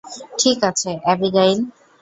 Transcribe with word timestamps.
ঠিক 0.39 0.59
আছে, 0.69 0.91
আবিগ্যাইল। 1.11 1.59